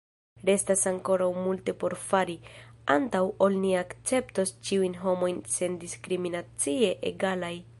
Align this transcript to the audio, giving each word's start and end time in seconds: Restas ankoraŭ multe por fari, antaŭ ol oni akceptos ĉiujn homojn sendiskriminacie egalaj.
Restas 0.49 0.85
ankoraŭ 0.91 1.27
multe 1.47 1.75
por 1.83 1.95
fari, 2.05 2.35
antaŭ 2.95 3.21
ol 3.27 3.41
oni 3.59 3.75
akceptos 3.83 4.55
ĉiujn 4.71 4.97
homojn 5.05 5.41
sendiskriminacie 5.57 6.91
egalaj. 7.13 7.55